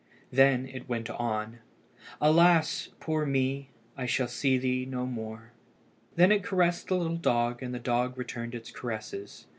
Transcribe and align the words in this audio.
Then 0.31 0.65
it 0.67 0.89
went 0.89 1.11
on 1.11 1.59
"Alas! 2.19 2.89
poor 2.99 3.23
me! 3.23 3.69
I 3.95 4.07
shall 4.07 4.27
see 4.27 4.57
thee 4.57 4.83
no 4.83 5.05
more." 5.05 5.51
Then 6.15 6.31
it 6.31 6.41
caressed 6.43 6.87
the 6.87 6.95
little 6.97 7.17
dog, 7.17 7.61
and 7.61 7.71
the 7.71 7.77
dog 7.77 8.17
returned 8.17 8.55
its 8.55 8.71
caresses. 8.71 9.45